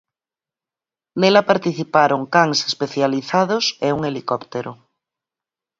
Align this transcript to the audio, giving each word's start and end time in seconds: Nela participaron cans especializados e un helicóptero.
Nela 1.19 1.47
participaron 1.51 2.21
cans 2.33 2.59
especializados 2.69 3.65
e 3.87 3.89
un 3.97 4.01
helicóptero. 4.09 4.71